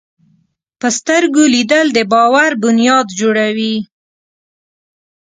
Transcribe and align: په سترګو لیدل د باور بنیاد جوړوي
په 0.79 0.87
سترګو 0.97 1.43
لیدل 1.55 1.87
د 1.93 1.99
باور 2.13 2.51
بنیاد 2.63 3.07
جوړوي 3.19 3.75